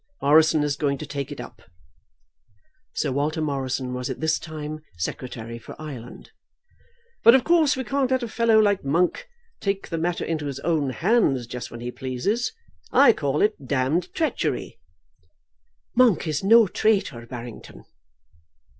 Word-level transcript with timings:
Morrison 0.19 0.63
is 0.63 0.77
going 0.77 0.97
to 0.97 1.05
take 1.05 1.31
it 1.31 1.39
up." 1.39 1.61
Sir 2.91 3.11
Walter 3.11 3.39
Morrison 3.39 3.93
was 3.93 4.09
at 4.09 4.19
this 4.19 4.39
time 4.39 4.79
Secretary 4.97 5.59
for 5.59 5.79
Ireland. 5.79 6.31
"But 7.23 7.35
of 7.35 7.43
course 7.43 7.75
we 7.77 7.83
can't 7.83 8.09
let 8.09 8.23
a 8.23 8.27
fellow 8.27 8.57
like 8.57 8.83
Monk 8.83 9.27
take 9.59 9.89
the 9.89 9.99
matter 9.99 10.25
into 10.25 10.47
his 10.47 10.59
own 10.61 10.89
hands 10.89 11.45
just 11.45 11.69
when 11.69 11.81
he 11.81 11.91
pleases. 11.91 12.51
I 12.91 13.13
call 13.13 13.43
it 13.43 13.53
d 13.63 13.75
d 13.75 14.07
treachery." 14.11 14.79
"Monk 15.95 16.25
is 16.27 16.43
no 16.43 16.65
traitor, 16.65 17.27
Barrington." 17.27 17.85